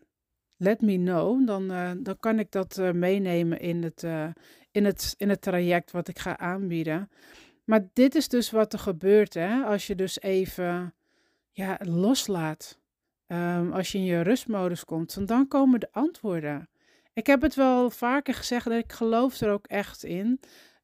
let 0.56 0.80
me 0.80 0.96
know. 0.96 1.46
Dan, 1.46 1.72
uh, 1.72 1.90
dan 1.98 2.18
kan 2.18 2.38
ik 2.38 2.50
dat 2.50 2.78
uh, 2.78 2.90
meenemen 2.90 3.60
in 3.60 3.82
het, 3.82 4.02
uh, 4.02 4.28
in, 4.70 4.84
het, 4.84 5.14
in 5.16 5.28
het 5.28 5.42
traject 5.42 5.90
wat 5.90 6.08
ik 6.08 6.18
ga 6.18 6.38
aanbieden. 6.38 7.10
Maar 7.64 7.88
dit 7.92 8.14
is 8.14 8.28
dus 8.28 8.50
wat 8.50 8.72
er 8.72 8.78
gebeurt 8.78 9.34
hè? 9.34 9.64
als 9.64 9.86
je 9.86 9.94
dus 9.94 10.20
even 10.20 10.94
ja, 11.50 11.78
loslaat. 11.82 12.78
Als 13.72 13.92
je 13.92 13.98
in 13.98 14.04
je 14.04 14.20
rustmodus 14.20 14.84
komt, 14.84 15.26
dan 15.28 15.48
komen 15.48 15.80
de 15.80 15.88
antwoorden. 15.92 16.68
Ik 17.16 17.26
heb 17.26 17.42
het 17.42 17.54
wel 17.54 17.90
vaker 17.90 18.34
gezegd 18.34 18.64
dat 18.64 18.78
ik 18.78 18.92
geloof 18.92 19.40
er 19.40 19.50
ook 19.50 19.66
echt 19.66 20.04
in. 20.04 20.40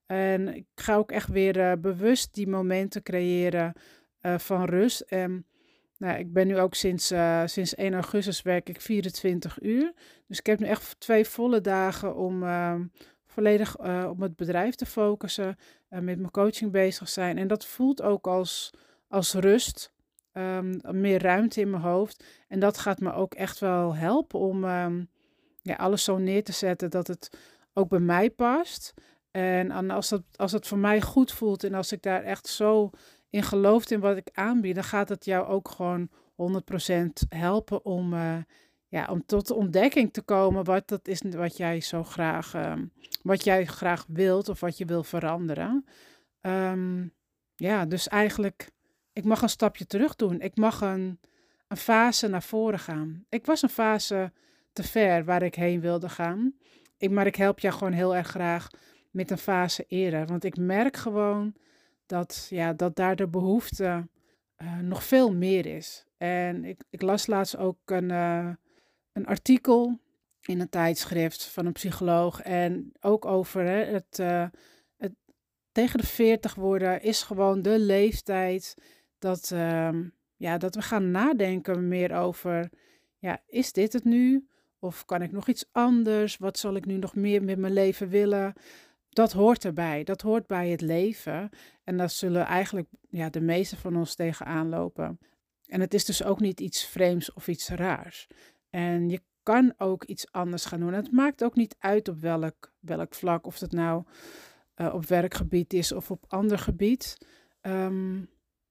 En 0.07 0.55
ik 0.55 0.67
ga 0.75 0.97
ook 0.97 1.13
echt 1.13 1.29
weer 1.29 1.57
uh, 1.57 1.73
bewust 1.79 2.35
die 2.35 2.49
momenten 2.49 3.03
creëren 3.03 3.73
uh, 4.23 4.39
van 4.39 4.65
rust. 4.65 5.01
En 5.01 5.47
nou, 5.97 6.19
ik 6.19 6.33
ben 6.33 6.47
nu 6.47 6.59
ook 6.59 6.75
sinds, 6.75 7.13
uh, 7.13 7.43
sinds 7.45 7.75
1 7.75 7.95
augustus 7.95 8.43
werk 8.43 8.69
ik 8.69 8.81
24 8.81 9.63
uur. 9.63 9.93
Dus 10.27 10.39
ik 10.39 10.47
heb 10.47 10.59
nu 10.59 10.67
echt 10.67 11.01
twee 11.01 11.25
volle 11.25 11.61
dagen 11.61 12.17
om 12.17 12.43
ehm, 12.43 12.85
volledig 13.27 13.79
op 14.09 14.21
het 14.21 14.37
bedrijf 14.37 14.75
te 14.75 14.87
focussen. 14.87 15.57
en 15.89 16.05
met 16.05 16.19
mijn 16.19 16.31
coaching 16.31 16.71
bezig 16.71 17.09
zijn. 17.09 17.39
En 17.39 17.49
dat 17.49 17.67
voelt 17.67 18.03
ook 18.03 18.27
als, 18.27 18.71
als 19.09 19.35
rust. 19.35 19.93
Um, 20.33 20.81
meer 20.91 21.23
ruimte 21.23 21.61
in 21.61 21.71
mijn 21.71 21.83
hoofd. 21.83 22.25
En 22.49 22.61
dat 22.61 22.79
gaat 22.79 23.01
me 23.01 23.13
ook 23.13 23.35
echt 23.35 23.59
wel 23.59 23.95
helpen 23.95 24.39
om 24.39 24.65
um, 24.65 25.09
ja, 25.63 25.75
alles 25.75 26.05
zo 26.05 26.19
neer 26.19 26.45
te 26.45 26.53
zetten 26.53 26.91
dat 26.91 27.07
het 27.07 27.31
ook 27.73 27.89
bij 27.89 28.01
mij 28.01 28.31
past. 28.31 28.95
En 29.31 29.91
als, 29.91 30.09
dat, 30.09 30.23
als 30.37 30.53
het 30.53 30.67
voor 30.67 30.79
mij 30.79 31.01
goed 31.01 31.33
voelt 31.33 31.65
en 31.65 31.75
als 31.75 31.93
ik 31.93 32.03
daar 32.03 32.23
echt 32.23 32.47
zo 32.47 32.91
in 33.31 33.43
geloof 33.43 33.91
in 33.91 34.01
wat 34.01 34.17
ik 34.17 34.29
aanbied, 34.33 34.75
dan 34.75 34.85
gaat 34.85 35.09
het 35.09 35.25
jou 35.25 35.47
ook 35.47 35.69
gewoon 35.69 36.09
100% 36.37 37.07
helpen 37.29 37.85
om, 37.85 38.13
uh, 38.13 38.37
ja, 38.89 39.07
om 39.11 39.27
tot 39.27 39.47
de 39.47 39.55
ontdekking 39.55 40.13
te 40.13 40.23
komen 40.23 40.65
wat 40.65 40.89
dat 40.89 41.09
is 41.09 41.23
wat 41.31 41.57
jij 41.57 41.81
zo 41.81 42.05
graag, 42.05 42.55
um, 42.55 42.93
wat 43.23 43.45
jij 43.45 43.67
graag 43.67 44.05
wilt 44.09 44.49
of 44.49 44.61
wat 44.61 44.79
je 44.79 44.85
wil 44.85 45.03
veranderen. 45.03 45.87
Um, 46.41 47.13
ja, 47.57 47.87
dus 47.87 48.09
eigenlijk, 48.09 48.71
ik 49.13 49.25
mag 49.25 49.43
een 49.43 49.49
stapje 49.49 49.87
terug 49.87 50.17
doen. 50.17 50.41
Ik 50.41 50.57
mag 50.57 50.81
een, 50.81 51.21
een 51.69 51.77
fase 51.77 52.29
naar 52.29 52.43
voren 52.43 52.79
gaan. 52.79 53.25
Ik 53.29 53.47
was 53.47 53.63
een 53.63 53.69
fase 53.69 54.33
te 54.73 54.83
ver 54.83 55.25
waar 55.25 55.43
ik 55.43 55.55
heen 55.55 55.81
wilde 55.81 56.09
gaan. 56.09 56.55
Ik, 56.97 57.11
maar 57.11 57.27
ik 57.27 57.37
help 57.37 57.59
jou 57.59 57.75
gewoon 57.75 57.93
heel 57.93 58.17
erg 58.17 58.29
graag 58.29 58.69
met 59.11 59.31
een 59.31 59.39
fase 59.39 59.85
eerder. 59.89 60.27
Want 60.27 60.45
ik 60.45 60.57
merk 60.57 60.97
gewoon 60.97 61.55
dat, 62.07 62.47
ja, 62.51 62.73
dat 62.73 62.97
daar 62.97 63.17
de 63.17 63.29
behoefte 63.29 64.09
uh, 64.63 64.79
nog 64.79 65.05
veel 65.05 65.35
meer 65.35 65.67
is. 65.67 66.07
En 66.17 66.65
ik, 66.65 66.83
ik 66.91 67.03
las 67.03 67.27
laatst 67.27 67.57
ook 67.57 67.79
een, 67.85 68.11
uh, 68.11 68.51
een 69.13 69.27
artikel 69.27 70.01
in 70.43 70.61
een 70.61 70.69
tijdschrift 70.69 71.45
van 71.45 71.67
een 71.67 71.73
psycholoog. 71.73 72.41
En 72.41 72.93
ook 73.01 73.25
over 73.25 73.65
hè, 73.65 73.85
het, 73.85 74.19
uh, 74.21 74.47
het 74.97 75.13
tegen 75.73 75.99
de 75.99 76.07
40 76.07 76.55
worden 76.55 77.03
is 77.03 77.23
gewoon 77.23 77.63
de 77.63 77.79
leeftijd 77.79 78.75
dat, 79.19 79.51
ehm, 79.51 80.09
ja, 80.37 80.59
dat 80.59 80.75
we 80.75 80.83
gaan 80.83 81.11
nadenken 81.11 81.89
meer 81.89 82.15
over, 82.15 82.71
ja, 83.19 83.43
is 83.47 83.73
dit 83.73 83.93
het 83.93 84.05
nu? 84.05 84.47
Of 84.83 85.05
kan 85.05 85.23
ik 85.23 85.33
nog 85.33 85.49
iets 85.49 85.65
anders? 85.73 86.37
Wat 86.37 86.59
zal 86.59 86.75
ik 86.75 86.87
nu 86.87 86.97
nog 86.97 87.15
meer 87.15 87.43
met 87.43 87.59
mijn 87.59 87.73
leven 87.73 88.09
willen? 88.09 88.53
Dat 89.09 89.33
hoort 89.33 89.65
erbij. 89.65 90.05
Dat 90.05 90.21
hoort 90.21 90.47
bij 90.47 90.69
het 90.69 90.81
leven. 90.81 91.51
En 91.85 91.97
daar 91.97 92.11
zullen 92.11 92.45
eigenlijk 92.45 92.89
ja, 93.09 93.31
de 93.31 93.41
meeste 93.41 93.77
van 93.77 93.97
ons 93.97 94.15
tegenaan 94.15 94.69
lopen. 94.69 95.19
En 95.67 95.81
het 95.81 95.95
is 95.95 96.05
dus 96.05 96.25
ook 96.25 96.41
niet 96.41 96.61
iets 96.61 96.85
vreemds 96.85 97.33
of 97.33 97.49
iets 97.49 97.69
raars. 97.69 98.27
En 98.71 99.09
je 99.09 99.21
kan 99.43 99.75
ook 99.77 100.05
iets 100.05 100.33
anders 100.33 100.65
gaan 100.65 100.81
doen. 100.81 100.93
het 100.93 101.13
maakt 101.13 101.45
ook 101.45 101.55
niet 101.55 101.77
uit 101.79 102.09
op 102.09 102.21
welk, 102.21 102.73
welk 102.81 103.15
vlak. 103.15 103.47
Of 103.47 103.61
het 103.61 103.73
nou 103.73 104.05
uh, 104.77 104.95
op 104.95 105.07
werkgebied 105.07 105.73
is 105.73 105.93
of 105.93 106.11
op 106.11 106.25
ander 106.29 106.59
gebied. 106.59 107.19
Um, 107.61 107.73
ehm, 107.73 108.25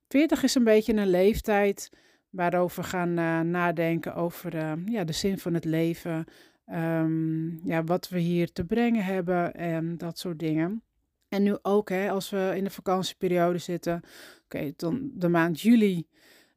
40 0.07 0.43
is 0.43 0.55
een 0.55 0.63
beetje 0.63 0.93
een 0.93 1.09
leeftijd 1.09 1.89
waarover 2.31 2.83
gaan 2.83 3.19
uh, 3.19 3.39
nadenken 3.39 4.15
over 4.15 4.55
uh, 4.55 4.71
ja, 4.85 5.03
de 5.03 5.13
zin 5.13 5.39
van 5.39 5.53
het 5.53 5.65
leven, 5.65 6.25
um, 6.67 7.59
ja, 7.63 7.83
wat 7.83 8.09
we 8.09 8.19
hier 8.19 8.51
te 8.51 8.65
brengen 8.65 9.03
hebben 9.03 9.53
en 9.53 9.97
dat 9.97 10.17
soort 10.17 10.39
dingen. 10.39 10.83
En 11.29 11.43
nu 11.43 11.57
ook, 11.61 11.89
hè, 11.89 12.09
als 12.09 12.29
we 12.29 12.53
in 12.55 12.63
de 12.63 12.69
vakantieperiode 12.69 13.57
zitten, 13.57 14.01
oké, 14.43 14.71
dan 14.75 15.11
de 15.13 15.29
maand 15.29 15.61
juli 15.61 16.07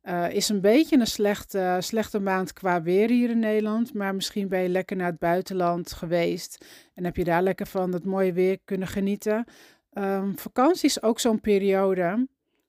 uh, 0.02 0.30
is 0.30 0.48
een 0.48 0.60
beetje 0.60 0.98
een 0.98 1.06
slechte, 1.06 1.76
slechte 1.80 2.20
maand 2.20 2.52
qua 2.52 2.82
weer 2.82 3.08
hier 3.08 3.30
in 3.30 3.38
Nederland. 3.38 3.94
Maar 3.94 4.14
misschien 4.14 4.48
ben 4.48 4.60
je 4.60 4.68
lekker 4.68 4.96
naar 4.96 5.10
het 5.10 5.18
buitenland 5.18 5.92
geweest 5.92 6.66
en 6.94 7.04
heb 7.04 7.16
je 7.16 7.24
daar 7.24 7.42
lekker 7.42 7.66
van 7.66 7.90
dat 7.90 8.04
mooie 8.04 8.32
weer 8.32 8.58
kunnen 8.64 8.88
genieten. 8.88 9.44
Um, 9.92 10.38
vakantie 10.38 10.88
is 10.88 11.02
ook 11.02 11.20
zo'n 11.20 11.40
periode 11.40 12.28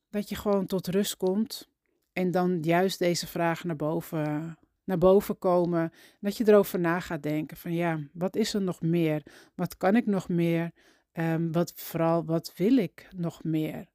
dat 0.10 0.30
je 0.30 0.36
gewoon 0.36 0.66
tot 0.66 0.88
rust 0.88 1.18
komt. 1.18 1.70
En 2.16 2.32
dan 2.32 2.60
juist 2.62 3.00
deze 3.00 3.28
vragen 3.28 3.68
naar 3.68 3.76
boven, 3.76 4.58
naar 4.84 4.98
boven 4.98 5.38
komen. 5.38 5.92
Dat 6.20 6.38
je 6.38 6.48
erover 6.48 6.80
na 6.80 7.00
gaat 7.00 7.24
denken 7.24 7.58
van 7.58 7.74
ja, 7.74 8.00
wat 8.14 8.36
is 8.36 8.54
er 8.54 8.62
nog 8.62 8.82
meer? 8.82 9.24
Wat 9.56 9.78
kan 9.78 9.96
ik 9.96 10.06
nog 10.06 10.30
meer? 10.30 10.72
Um, 11.14 11.52
wat 11.52 11.74
vooral, 11.76 12.26
wat 12.26 12.54
wil 12.56 12.78
ik 12.78 13.08
nog 13.16 13.44
meer? 13.44 13.86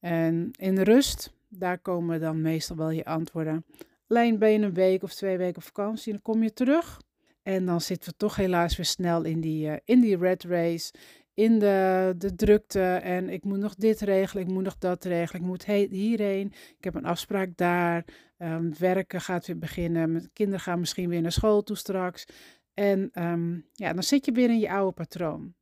En 0.00 0.50
in 0.52 0.78
rust, 0.78 1.32
daar 1.48 1.78
komen 1.78 2.20
dan 2.20 2.40
meestal 2.40 2.76
wel 2.76 2.90
je 2.90 3.04
antwoorden. 3.04 3.64
Alleen 4.06 4.38
ben 4.38 4.50
je 4.50 4.58
een 4.58 4.74
week 4.74 5.02
of 5.02 5.14
twee 5.14 5.36
weken 5.36 5.56
op 5.56 5.62
vakantie, 5.62 6.12
dan 6.12 6.22
kom 6.22 6.42
je 6.42 6.52
terug. 6.52 7.00
En 7.42 7.66
dan 7.66 7.80
zitten 7.80 8.10
we 8.10 8.16
toch 8.16 8.36
helaas 8.36 8.76
weer 8.76 8.86
snel 8.86 9.24
in 9.24 9.40
die, 9.40 9.68
uh, 9.68 9.76
in 9.84 10.00
die 10.00 10.16
red 10.16 10.42
race 10.44 10.92
in 11.40 11.58
de, 11.58 12.14
de 12.18 12.34
drukte 12.34 12.82
en 12.94 13.28
ik 13.28 13.44
moet 13.44 13.58
nog 13.58 13.74
dit 13.74 14.00
regelen, 14.00 14.46
ik 14.46 14.52
moet 14.52 14.62
nog 14.62 14.78
dat 14.78 15.04
regelen, 15.04 15.42
ik 15.42 15.48
moet 15.48 15.64
hierheen, 15.64 16.52
ik 16.78 16.84
heb 16.84 16.94
een 16.94 17.04
afspraak 17.04 17.56
daar, 17.56 18.04
um, 18.38 18.74
werken 18.78 19.20
gaat 19.20 19.46
weer 19.46 19.58
beginnen, 19.58 20.12
mijn 20.12 20.30
kinderen 20.32 20.60
gaan 20.60 20.80
misschien 20.80 21.08
weer 21.08 21.20
naar 21.20 21.32
school 21.32 21.62
toe 21.62 21.76
straks. 21.76 22.26
En 22.74 23.10
um, 23.14 23.66
ja, 23.72 23.92
dan 23.92 24.02
zit 24.02 24.24
je 24.24 24.32
weer 24.32 24.50
in 24.50 24.58
je 24.58 24.70
oude 24.70 24.92
patroon. 24.92 25.54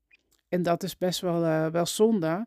En 0.49 0.63
dat 0.63 0.83
is 0.83 0.97
best 0.97 1.21
wel, 1.21 1.45
uh, 1.45 1.67
wel 1.67 1.87
zonde. 1.87 2.47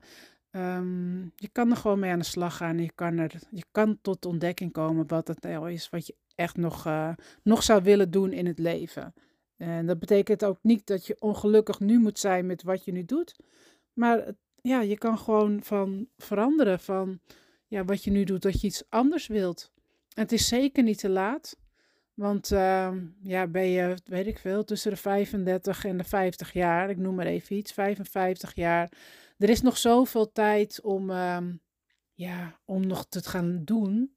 Um, 0.51 1.31
je 1.35 1.49
kan 1.51 1.71
er 1.71 1.77
gewoon 1.77 1.99
mee 1.99 2.11
aan 2.11 2.19
de 2.19 2.25
slag 2.25 2.57
gaan. 2.57 2.79
Je 2.79 2.91
kan, 2.95 3.17
er, 3.17 3.31
je 3.51 3.65
kan 3.71 3.97
tot 4.01 4.25
ontdekking 4.25 4.71
komen 4.71 5.07
wat 5.07 5.27
het 5.27 5.41
nou 5.41 5.71
is 5.71 5.89
wat 5.89 6.07
je 6.07 6.15
echt 6.35 6.57
nog, 6.57 6.87
uh, 6.87 7.13
nog 7.43 7.63
zou 7.63 7.83
willen 7.83 8.11
doen 8.11 8.33
in 8.33 8.45
het 8.45 8.59
leven. 8.59 9.13
En 9.61 9.85
dat 9.85 9.99
betekent 9.99 10.45
ook 10.45 10.59
niet 10.61 10.87
dat 10.87 11.05
je 11.05 11.15
ongelukkig 11.19 11.79
nu 11.79 11.99
moet 11.99 12.19
zijn 12.19 12.45
met 12.45 12.63
wat 12.63 12.85
je 12.85 12.91
nu 12.91 13.05
doet. 13.05 13.35
Maar 13.93 14.33
ja, 14.61 14.81
je 14.81 14.97
kan 14.97 15.17
gewoon 15.17 15.63
van 15.63 16.07
veranderen 16.17 16.79
van 16.79 17.19
ja, 17.67 17.85
wat 17.85 18.03
je 18.03 18.11
nu 18.11 18.23
doet, 18.23 18.41
dat 18.41 18.61
je 18.61 18.67
iets 18.67 18.83
anders 18.89 19.27
wilt. 19.27 19.71
Het 20.13 20.31
is 20.31 20.47
zeker 20.47 20.83
niet 20.83 20.97
te 20.97 21.09
laat. 21.09 21.59
Want 22.13 22.51
uh, 22.51 22.91
ja, 23.21 23.47
ben 23.47 23.67
je, 23.67 23.97
weet 24.05 24.27
ik 24.27 24.37
veel, 24.37 24.63
tussen 24.63 24.91
de 24.91 24.97
35 24.97 25.85
en 25.85 25.97
de 25.97 26.03
50 26.03 26.53
jaar, 26.53 26.89
ik 26.89 26.97
noem 26.97 27.15
maar 27.15 27.25
even 27.25 27.55
iets, 27.55 27.71
55 27.71 28.55
jaar. 28.55 28.91
Er 29.37 29.49
is 29.49 29.61
nog 29.61 29.77
zoveel 29.77 30.31
tijd 30.31 30.81
om, 30.81 31.09
uh, 31.09 31.37
ja, 32.13 32.59
om 32.65 32.87
nog 32.87 33.05
te 33.05 33.23
gaan 33.23 33.63
doen. 33.63 34.15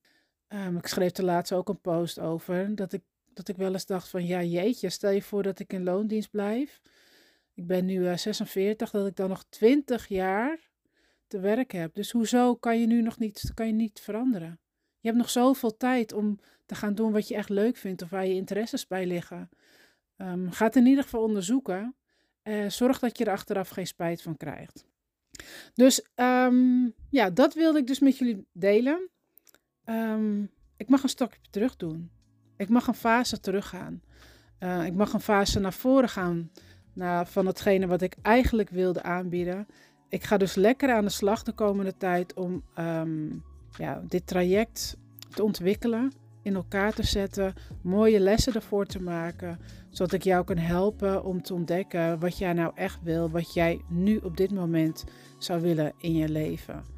Um, 0.48 0.76
ik 0.76 0.86
schreef 0.86 1.16
er 1.16 1.24
laatst 1.24 1.52
ook 1.52 1.68
een 1.68 1.80
post 1.80 2.20
over 2.20 2.74
dat 2.74 2.92
ik 2.92 3.02
dat 3.36 3.48
ik 3.48 3.56
wel 3.56 3.72
eens 3.72 3.86
dacht 3.86 4.08
van 4.08 4.26
ja 4.26 4.42
jeetje, 4.42 4.90
stel 4.90 5.10
je 5.10 5.22
voor 5.22 5.42
dat 5.42 5.58
ik 5.58 5.72
in 5.72 5.84
loondienst 5.84 6.30
blijf. 6.30 6.80
Ik 7.54 7.66
ben 7.66 7.84
nu 7.84 8.00
uh, 8.00 8.12
eh, 8.12 8.18
46, 8.18 8.90
dat 8.90 9.06
ik 9.06 9.16
dan 9.16 9.28
nog 9.28 9.44
20 9.48 10.08
jaar 10.08 10.70
te 11.26 11.40
werk 11.40 11.72
heb. 11.72 11.94
Dus 11.94 12.10
hoezo 12.10 12.54
kan 12.54 12.80
je 12.80 12.86
nu 12.86 13.02
nog 13.02 13.18
niet, 13.18 13.50
kan 13.54 13.66
je 13.66 13.72
niet 13.72 14.00
veranderen? 14.00 14.58
Je 15.00 15.08
hebt 15.08 15.20
nog 15.20 15.30
zoveel 15.30 15.76
tijd 15.76 16.12
om 16.12 16.38
te 16.66 16.74
gaan 16.74 16.94
doen 16.94 17.12
wat 17.12 17.28
je 17.28 17.34
echt 17.34 17.48
leuk 17.48 17.76
vindt 17.76 18.02
of 18.02 18.10
waar 18.10 18.26
je 18.26 18.34
interesses 18.34 18.86
bij 18.86 19.06
liggen. 19.06 19.48
Um, 20.16 20.50
ga 20.50 20.64
het 20.64 20.76
in 20.76 20.86
ieder 20.86 21.04
geval 21.04 21.22
onderzoeken. 21.22 21.94
Zorg 22.68 22.98
dat 22.98 23.18
je 23.18 23.24
er 23.24 23.32
achteraf 23.32 23.68
geen 23.68 23.86
spijt 23.86 24.22
van 24.22 24.36
krijgt. 24.36 24.84
Dus 25.74 26.06
um, 26.14 26.94
ja, 27.10 27.30
dat 27.30 27.54
wilde 27.54 27.78
ik 27.78 27.86
dus 27.86 27.98
met 27.98 28.18
jullie 28.18 28.46
delen. 28.52 29.08
Um, 29.84 30.50
ik 30.76 30.88
mag 30.88 31.02
een 31.02 31.08
stapje 31.08 31.40
terug 31.50 31.76
doen. 31.76 32.10
Ik 32.64 32.70
mag 32.70 32.86
een 32.86 32.94
fase 32.94 33.40
teruggaan. 33.40 34.02
Uh, 34.60 34.86
ik 34.86 34.94
mag 34.94 35.12
een 35.12 35.20
fase 35.20 35.60
naar 35.60 35.72
voren 35.72 36.08
gaan 36.08 36.50
naar, 36.92 37.26
van 37.26 37.46
hetgene 37.46 37.86
wat 37.86 38.02
ik 38.02 38.16
eigenlijk 38.22 38.70
wilde 38.70 39.02
aanbieden. 39.02 39.66
Ik 40.08 40.24
ga 40.24 40.36
dus 40.36 40.54
lekker 40.54 40.92
aan 40.92 41.04
de 41.04 41.10
slag 41.10 41.42
de 41.42 41.52
komende 41.52 41.96
tijd 41.96 42.34
om 42.34 42.62
um, 42.78 43.42
ja, 43.78 44.02
dit 44.08 44.26
traject 44.26 44.96
te 45.34 45.42
ontwikkelen, 45.44 46.12
in 46.42 46.54
elkaar 46.54 46.92
te 46.92 47.02
zetten, 47.02 47.54
mooie 47.82 48.20
lessen 48.20 48.54
ervoor 48.54 48.86
te 48.86 49.02
maken, 49.02 49.58
zodat 49.90 50.12
ik 50.12 50.22
jou 50.22 50.44
kan 50.44 50.58
helpen 50.58 51.24
om 51.24 51.42
te 51.42 51.54
ontdekken 51.54 52.18
wat 52.18 52.38
jij 52.38 52.52
nou 52.52 52.72
echt 52.74 52.98
wil, 53.02 53.30
wat 53.30 53.54
jij 53.54 53.80
nu 53.88 54.16
op 54.16 54.36
dit 54.36 54.50
moment 54.50 55.04
zou 55.38 55.60
willen 55.60 55.92
in 55.98 56.14
je 56.16 56.28
leven. 56.28 56.93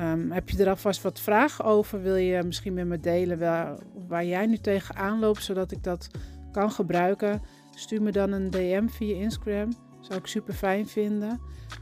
Um, 0.00 0.30
heb 0.30 0.48
je 0.48 0.62
er 0.62 0.68
alvast 0.68 1.02
wat 1.02 1.20
vragen 1.20 1.64
over? 1.64 2.02
Wil 2.02 2.16
je 2.16 2.42
misschien 2.42 2.74
met 2.74 2.86
me 2.86 3.00
delen 3.00 3.38
waar, 3.38 3.78
waar 4.08 4.24
jij 4.24 4.46
nu 4.46 4.56
tegenaan 4.56 5.18
loopt, 5.18 5.44
zodat 5.44 5.72
ik 5.72 5.84
dat 5.84 6.08
kan 6.52 6.70
gebruiken? 6.70 7.42
Stuur 7.74 8.02
me 8.02 8.12
dan 8.12 8.32
een 8.32 8.50
DM 8.50 8.88
via 8.88 9.14
Instagram. 9.14 9.72
Zou 10.00 10.18
ik 10.18 10.26
super 10.26 10.54
fijn 10.54 10.88
vinden. 10.88 11.40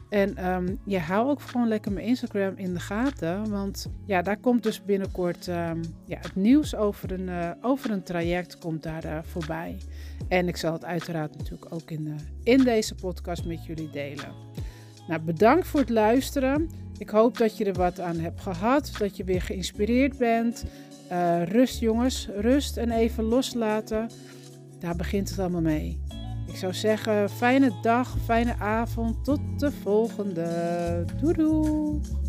En 0.08 0.52
um, 0.52 0.78
ja, 0.84 1.00
hou 1.00 1.28
ook 1.28 1.42
gewoon 1.42 1.68
lekker 1.68 1.92
mijn 1.92 2.06
Instagram 2.06 2.56
in 2.56 2.75
de 2.75 2.80
gaten. 2.80 3.50
Want 3.50 3.87
ja, 4.06 4.22
daar 4.22 4.37
komt 4.37 4.62
dus 4.62 4.84
binnenkort 4.84 5.46
um, 5.46 5.80
ja, 6.04 6.18
het 6.20 6.34
nieuws 6.34 6.75
over 6.75 7.12
een, 7.12 7.28
uh, 7.28 7.50
over 7.60 7.90
een 7.90 8.02
traject 8.02 8.58
komt 8.58 8.82
daar 8.82 9.04
uh, 9.04 9.18
voorbij. 9.22 9.76
En 10.28 10.48
ik 10.48 10.56
zal 10.56 10.72
het 10.72 10.84
uiteraard 10.84 11.37
natuurlijk 11.37 11.72
ook 11.72 11.90
in, 11.90 12.06
uh, 12.06 12.14
in 12.42 12.64
deze 12.64 12.94
podcast 12.94 13.44
met 13.44 13.64
jullie 13.66 13.90
delen. 13.90 14.32
Nou, 15.08 15.20
bedankt 15.20 15.66
voor 15.66 15.80
het 15.80 15.88
luisteren. 15.88 16.70
Ik 16.98 17.10
hoop 17.10 17.38
dat 17.38 17.56
je 17.56 17.64
er 17.64 17.72
wat 17.72 18.00
aan 18.00 18.18
hebt 18.18 18.40
gehad. 18.40 18.90
Dat 18.98 19.16
je 19.16 19.24
weer 19.24 19.42
geïnspireerd 19.42 20.18
bent. 20.18 20.64
rust 21.44 21.80
jongens, 21.80 22.28
rust 22.36 22.76
en 22.76 22.90
even 22.90 23.24
loslaten. 23.24 24.10
Daar 24.78 24.96
begint 24.96 25.30
het 25.30 25.38
allemaal 25.38 25.60
mee. 25.60 26.00
Ik 26.46 26.56
zou 26.56 26.74
zeggen, 26.74 27.30
fijne 27.30 27.72
dag, 27.82 28.16
fijne 28.24 28.54
avond. 28.58 29.24
Tot 29.24 29.40
de 29.56 29.72
volgende. 29.72 31.04
Doei 31.20 31.34
doei. 31.34 32.27